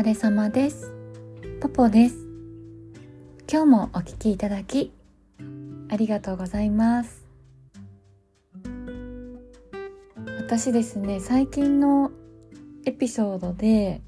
[0.00, 0.94] 疲れ様です。
[1.60, 2.16] ポポです。
[3.52, 4.94] 今日もお聞きいただき
[5.90, 7.26] ありがとうございます。
[10.38, 12.12] 私ですね最近の
[12.86, 14.00] エピソードで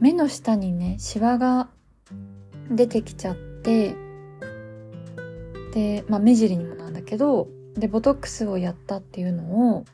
[0.00, 1.68] 目の下にねシワが
[2.70, 3.94] 出てきちゃって
[5.74, 9.84] で、まあ、目尻にもなんだけどでボトックスをやったっていうのを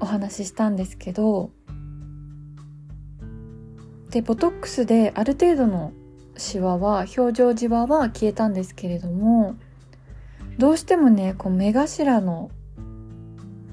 [0.00, 1.50] お話ししたんですけど
[4.14, 5.92] でボトックスである程度の
[6.36, 9.56] シワは表情じわは消えたんですけれども
[10.56, 12.52] どうしてもねこう目頭の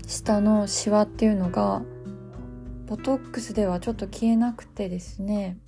[0.07, 1.83] 下のシワっていうのが
[2.87, 5.59] ボトックスではちょっと消えなくてですね。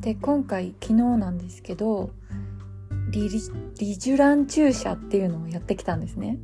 [0.00, 2.10] で今回昨日なんですけど
[3.10, 3.40] リリ
[3.96, 6.38] ジュラン注射っていうのをやってきたんですね。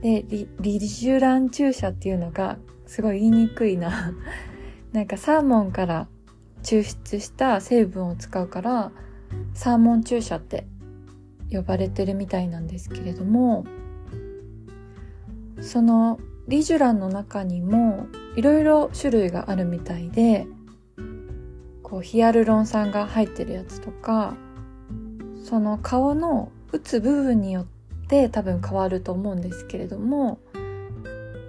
[0.00, 2.56] でリリジュラン注射っていうのが
[2.86, 4.12] すごい言いにくいな。
[4.92, 6.08] なんかサーモンから
[6.62, 8.92] 抽出した成分を使うから
[9.54, 10.66] サーモン注射って
[11.50, 13.64] 呼ばれてるみたいなんですけれども
[15.60, 16.18] その
[16.48, 20.46] リジュランの中にもいろいろ種類があるみたいで
[21.82, 24.36] こうヒアルロン酸が入ってるやつとか
[25.44, 27.66] その顔の打つ部分によっ
[28.08, 30.38] て多分変わると思うんですけれども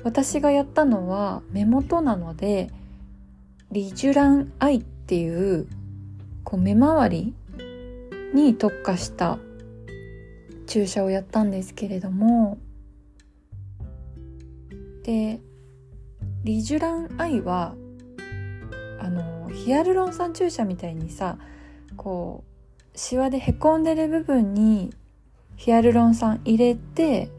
[0.05, 2.69] 私がやったのは目元なので
[3.71, 5.67] リジュランアイっていう
[6.43, 7.33] こう目周り
[8.35, 9.39] に特化した
[10.67, 12.59] 注射をやったんですけれども
[15.03, 15.39] で
[16.43, 17.73] リジュランアイは
[18.99, 21.39] あのヒアルロン酸注射みたいにさ
[21.97, 22.43] こ
[22.93, 24.93] うシワでへこんでる部分に
[25.55, 27.29] ヒアルロン酸入れて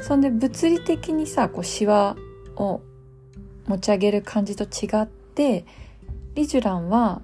[0.00, 2.16] そんで物理的にさこうシワ
[2.56, 2.80] を
[3.66, 5.64] 持ち上げる感じと違って
[6.34, 7.22] リジュランは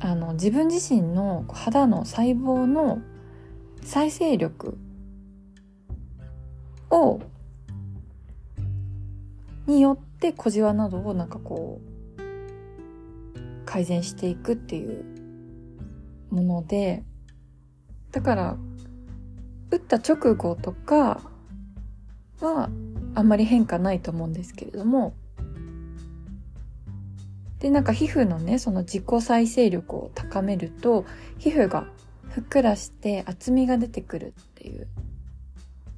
[0.00, 3.00] あの自分自身の肌の細胞の
[3.82, 4.76] 再生力
[6.90, 7.20] を
[9.66, 11.92] によって小じわなどをなんかこう
[13.64, 15.04] 改善していくっていう
[16.30, 17.04] もので
[18.10, 18.56] だから
[19.70, 21.20] 打った直後とか
[22.42, 22.70] は
[23.14, 25.14] あんまり変化ないと思うんですけれども。
[27.58, 31.04] でなんか皮膚のねその自己再生力を高めると
[31.38, 31.86] 皮膚が
[32.28, 34.88] ふっくらして厚みが出てくるっていう。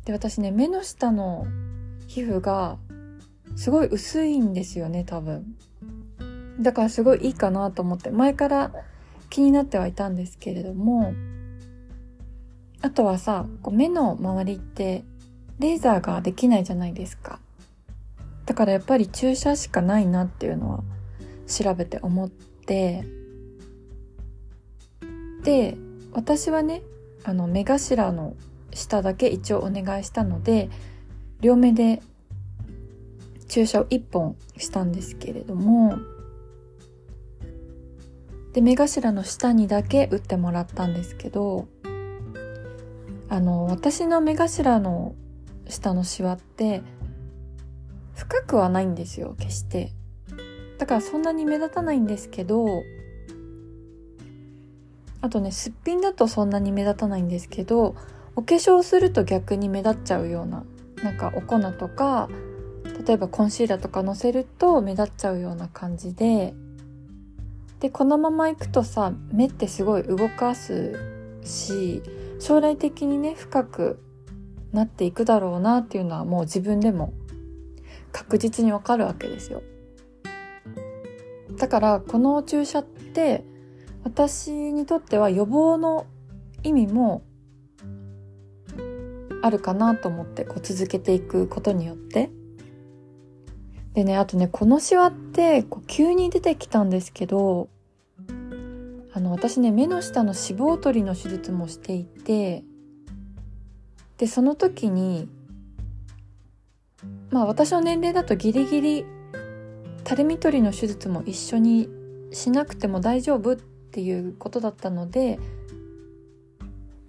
[0.04, 1.47] で私ね目の下の
[2.06, 2.77] 皮膚が
[3.56, 5.56] すごい薄いんですよね多分。
[6.60, 8.71] だからすごいいいかなと思って前から
[9.31, 11.15] 気になってはいたんですけれども。
[12.83, 15.04] あとはさこう目の周りって
[15.59, 17.38] レーザーができないじゃないですか。
[18.47, 20.84] だからやっぱり注射しかないなっていうのは
[21.47, 23.04] 調べて思って。
[25.42, 25.76] で
[26.12, 26.82] 私はね
[27.22, 28.34] あの目頭の
[28.72, 30.70] 下だけ一応お願いしたので
[31.41, 32.03] 両目で
[33.48, 35.98] 注射を1本したんですけれども
[38.53, 41.69] で目頭の下にだけ打ってもらったんですけど
[43.28, 45.15] あの私の目頭の
[45.69, 46.82] 下のシワって
[48.14, 49.92] 深くはないんですよ決して。
[50.78, 52.82] だからそんなに目立たないんですけど
[55.20, 57.94] あとねすっぴんだとそんなに目立たないんですけど
[58.36, 60.64] お化粧すると逆に目立っちゃうような
[61.03, 62.28] なんかお粉とか
[63.06, 66.54] 例えばコンシーラーとかのせると目立っちゃうような感じで
[67.80, 70.98] でこのままいくとさ目ってすごい動かす
[71.44, 72.03] し
[72.41, 74.00] 将来的にね深く
[74.74, 77.14] なっていくだろうなっていうのはもう自分でも
[78.12, 79.62] 確実にわかるわけですよ。
[81.56, 83.44] だからこの注射って
[84.02, 86.06] 私にとっては予防の
[86.62, 87.22] 意味も
[89.42, 92.30] あるかなと思ってこう続けていくことによって
[93.92, 97.68] でねあとねこのシワってこう急に出てきたんですけど
[99.12, 102.65] あの私ね目の下の脂肪取りの手術もしていて
[104.19, 105.28] でその時に
[107.31, 109.07] まあ私の年齢だとギリギリ
[110.05, 111.89] たるみ取りの手術も一緒に
[112.33, 115.39] しなくても大丈夫っていうことだったので、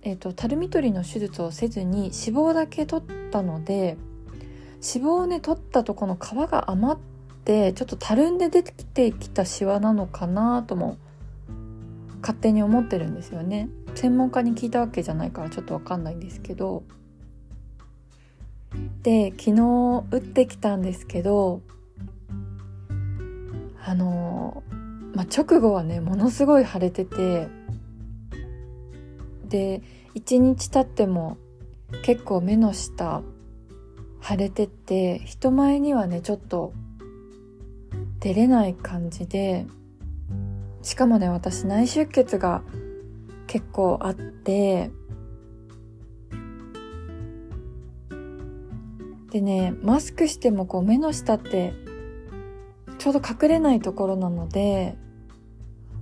[0.01, 3.97] えーと、たるみ取りの手術をせずに脂肪だけ取ったので
[4.75, 6.19] 脂肪をね取ったとこの皮
[6.49, 7.01] が余っ
[7.43, 10.97] てちょっとたるんで出てきてきたシワなのかなとも
[12.25, 13.69] 勝手に思ってるんですよね。
[13.93, 16.81] 専門家に聞いたわけじゃないからちょっとわかんないんですけど。
[19.03, 21.61] で昨日打ってきたんですけど
[23.85, 24.63] あの
[25.13, 27.47] まあ、直後はねものすごい腫れてて
[29.47, 29.83] で
[30.15, 31.37] 1日経っても
[32.03, 33.21] 結構目の下
[34.21, 36.73] 腫れてて人前にはねちょっと
[38.19, 39.67] 出れない感じで
[40.85, 42.61] しかもね私内出血が
[43.47, 44.91] 結構あって
[49.31, 51.73] でねマスクしてもこう目の下って
[52.99, 54.95] ちょうど隠れないところなので、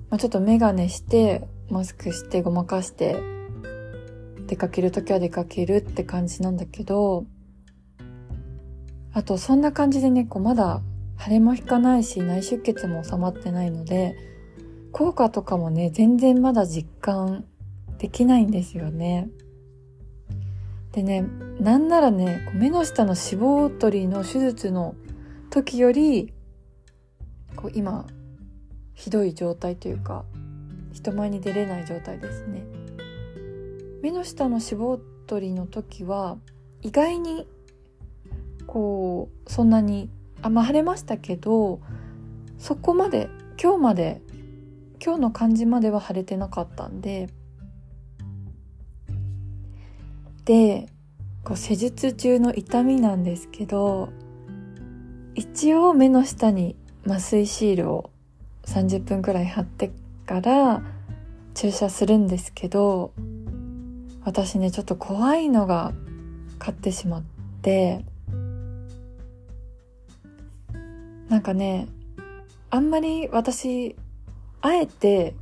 [0.10, 3.16] まあ、ちょっと眼鏡してマスクしてごまかして
[4.48, 7.26] 出かける時は出かけるって感じなんだけど
[9.14, 10.82] あとそんな感じでねこうまだ
[11.18, 14.33] 腫れも引かないし内出血も収まってないので
[14.94, 17.46] 効果とかもね全然まだ実感
[17.98, 19.28] できないんですよね。
[20.92, 21.26] でね
[21.60, 24.96] なんならね目の下の脂肪取りの手術の
[25.50, 26.32] 時より
[27.56, 28.06] こう今
[28.94, 30.26] ひどい状態というか
[30.92, 32.64] 人前に出れない状態ですね。
[34.04, 36.38] 目の下の脂肪取りの時は
[36.84, 37.48] 意外に
[38.68, 40.10] こうそんなに
[40.44, 41.80] あまあ晴れましたけど
[42.60, 43.30] そこまで
[43.60, 44.22] 今日まで
[45.06, 47.28] 今日の感じまでは晴れてなかったんで
[50.46, 50.88] で
[51.44, 54.10] こう施術中の痛みなんですけど
[55.36, 58.12] 一応目の下に麻酔シールを
[58.66, 59.92] 30分くらい貼って
[60.26, 60.82] から
[61.54, 63.12] 注射するんですけど
[64.24, 65.92] 私ねちょっと怖いのが
[66.60, 67.24] 買ってしまっ
[67.62, 68.06] て
[71.28, 71.90] なんかね
[72.70, 73.98] あんまり私
[74.66, 75.36] あえて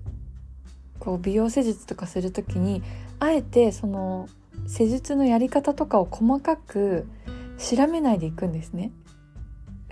[0.97, 2.81] こう美容施術とかする時に
[3.19, 4.27] あえてその
[4.65, 7.05] 施術のやり方とかを細かく
[7.59, 8.91] 調べないでいくんですね。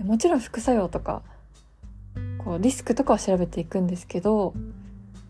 [0.03, 1.21] もちろん副作用とか
[2.39, 4.55] こうリスクとかは調べていくんですけど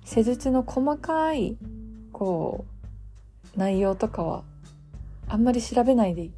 [0.06, 1.58] 施術の細かい
[2.14, 2.66] こ
[3.56, 4.44] う内容とかは
[5.28, 6.32] あんまり調べないでい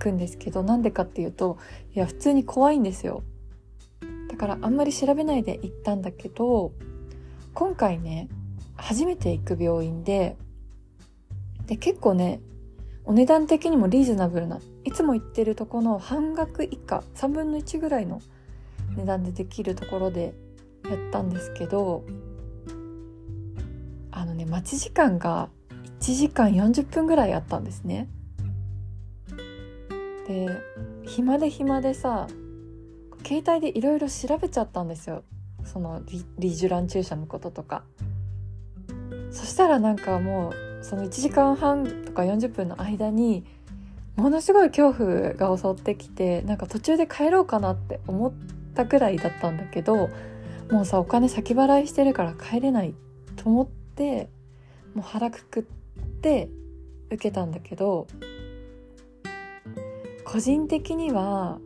[0.00, 1.58] くんですけどなんでかっていうと
[1.94, 3.22] いや普通に怖いんですよ
[4.30, 6.72] だからあんまり調べないで行ったんだけど
[7.54, 8.28] 今回ね
[8.76, 10.36] 初めて行く病院で
[11.66, 12.40] で結構ね
[13.04, 18.20] お値段的にもリーズナブルないつも行ってるとこの半額以下3分の1ぐらいの
[18.96, 20.34] 値段でできるところで
[20.84, 22.04] やったんですけど
[24.10, 25.48] あのね待ち時間が
[26.00, 28.08] 1時間40分ぐらいあったんですね。
[30.26, 30.48] で
[31.06, 32.26] 暇で暇でさ
[33.26, 35.22] 携帯でいろいろ調べちゃったんですよ
[35.64, 36.02] その
[36.38, 37.84] リジュラン注射のこととか。
[39.30, 43.44] そしたらなんかもうその1時間半とか40分の間に
[44.16, 48.32] ものすごい恐怖が襲ってきてなんか途中で帰ろうかなって思っ
[48.74, 50.08] たぐらいだったんだけど
[50.70, 52.94] もうさお金先払いしてるから帰れない
[53.36, 54.30] と思って
[54.94, 55.62] もう腹くくっ
[56.20, 56.48] て
[57.10, 58.06] 受けたんだけど
[60.24, 61.58] 個人的には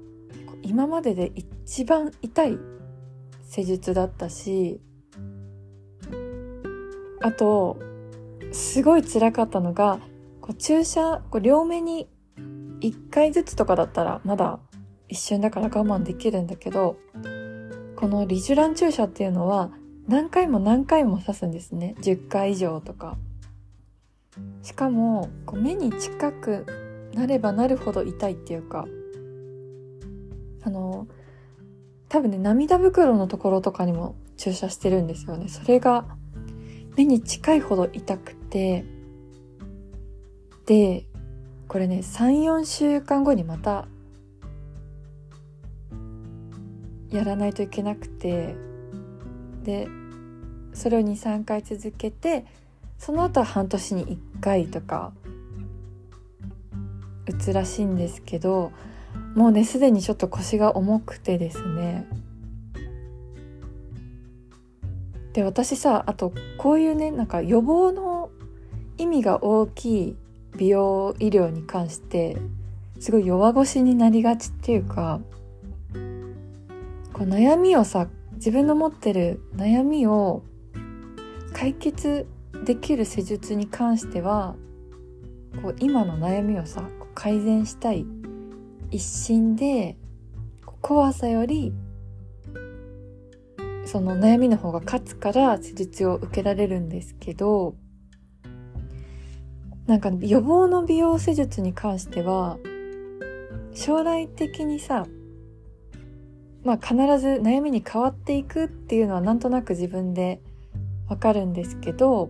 [0.62, 2.58] 今までで一番痛い
[3.48, 4.80] 施術だったし
[7.20, 7.78] あと
[8.52, 9.99] すごい辛かったのが
[10.40, 12.08] こう注射こう両目に
[12.80, 14.61] 1回ずつとかだったらまだ
[15.08, 16.96] 一瞬だから我慢できるんだけど
[17.96, 19.70] このリジュラン注射っていうのは
[20.06, 21.94] 何回も何回も刺すんですね。
[22.00, 23.18] 10回以上とか。
[24.62, 26.64] しかもこう目に近く
[27.12, 28.87] なればなるほど痛いっていうか
[30.62, 31.08] あの
[32.08, 35.48] 多分ね涙袋のところとかにも注射してるんですよね。
[35.48, 36.06] それが
[36.96, 38.84] 目に近いほど痛くて。
[40.66, 41.06] で
[41.66, 43.88] これね34週間後にまた
[47.10, 48.54] やらないといけなくて。
[49.64, 49.86] で
[50.72, 52.46] それを23回続けて
[52.96, 55.12] その後は半年に1回とか
[57.26, 58.72] 打つらしいんですけど
[59.35, 62.06] もうねすでにちょっと腰が重くてですね。
[65.32, 68.30] で私さあとこういうねなんか予防の
[68.97, 70.16] 意味が大きい
[70.56, 72.37] 美容医療に関して
[72.99, 75.20] すごい弱腰になりがちっていうか
[77.12, 80.42] こう悩みをさ自分の持ってる悩みを
[81.52, 82.26] 解決
[82.64, 84.56] できる施術に関しては
[85.62, 86.82] こう今の悩みをさ
[87.14, 88.04] 改善したい
[88.90, 89.97] 一心で
[90.80, 91.73] 怖さより
[93.85, 97.75] その悩みの方が勝つから施術を受けられるんですけど
[99.87, 102.59] なんか予防の美容施術に関しては
[103.75, 105.07] 将来的にさ
[106.64, 110.42] まあ必ず悩みに変わっていくっていうのはなんとなく自分で
[111.09, 112.28] わかるんですけど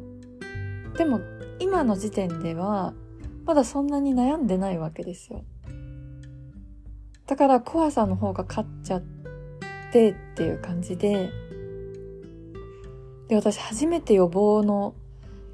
[0.96, 1.20] でも
[1.58, 2.94] 今の時点では
[3.44, 5.44] まだそんなに悩んでないわけですよ。
[7.28, 9.02] だから怖さの方が勝っちゃっ
[9.92, 11.30] てっていう感じで
[13.28, 14.94] で私初めて予防の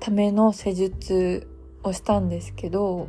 [0.01, 1.49] ための施術
[1.83, 3.09] をしたんですけど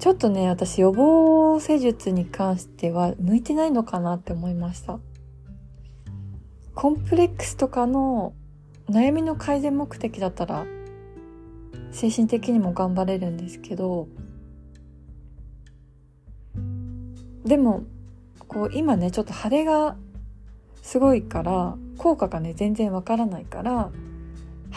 [0.00, 4.98] ちょっとね、私予防施術に関しては向いてないのかなって思いました。
[6.74, 8.32] コンプレックスとかの
[8.88, 10.64] 悩みの改善目的だったら
[11.92, 14.08] 精神的にも頑張れるんですけど
[17.44, 17.84] でも
[18.48, 19.96] こう今ねちょっと腫れが
[20.82, 23.90] すごいから効果がね全然わからないから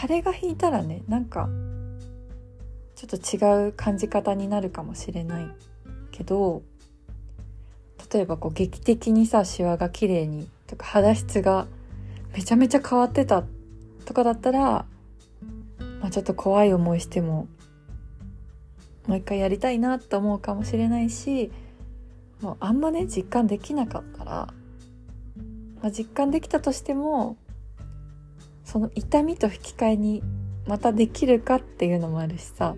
[0.00, 1.48] 腫れが引いたらねなんか
[2.94, 5.46] ちょっと違う感じ方になるかもしれない
[6.10, 6.62] けど
[8.12, 11.66] 例えばこう劇的にさシワが綺麗にとか肌質が
[12.32, 13.44] めちゃめちゃ変わってた
[14.04, 14.86] とかだったら、ま
[16.08, 17.48] あ、ちょっと怖い思いしても
[19.06, 21.50] もう一回やりたいなと思うかもしれないし
[22.44, 24.32] もうあんまね実感できなかったら、
[25.80, 27.38] まあ、実感できたとしても
[28.64, 30.22] その痛みと引き換えに
[30.66, 32.76] またできるかっていうのもあるしさ。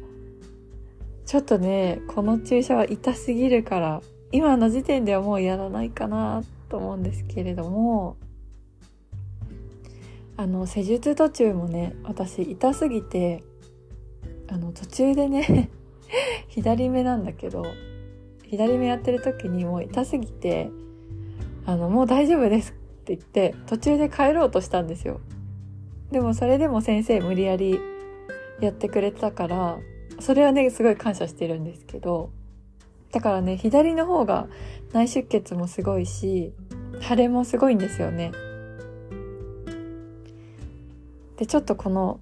[1.25, 8.17] ちょっとね、この注射は痛すぎるから、今の時点ではもうやらないかなと思うんですけれども、
[10.37, 13.43] あの、施術途中もね、私痛すぎて、
[14.47, 15.69] あの、途中でね
[16.47, 17.65] 左目なんだけど、
[18.49, 20.71] 左目やってる時にもう痛すぎて、
[21.65, 22.75] あの、もう大丈夫ですっ
[23.05, 25.21] て言って、途中で帰ろうとしたんですよ。
[26.11, 27.81] でもそれでも先生無理やり
[28.61, 29.79] やってくれたから、
[30.21, 32.31] それはね、すごい感謝してるんですけど、
[33.13, 34.49] だからね、左の方が
[34.93, 36.53] 内出血もすごいし、
[37.01, 38.33] 腫れもすごいんですよね。
[41.37, 42.21] で、ちょっとこの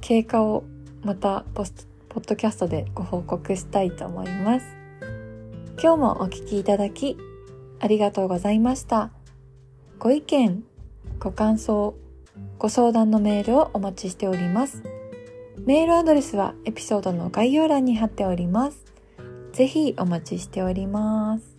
[0.00, 0.64] 経過を
[1.02, 4.81] またポスト、ポッドキャストでご報告したいと思います。
[5.80, 7.16] 今日もお聴きいただき、
[7.80, 9.10] ありがとうございました。
[9.98, 10.64] ご意見、
[11.18, 11.94] ご感想、
[12.58, 14.82] ご相談のメールをお待ちしております。
[15.64, 18.84] メールアドレスはエピソードの概要欄に貼っております。
[19.52, 21.51] ぜひお待ちしております。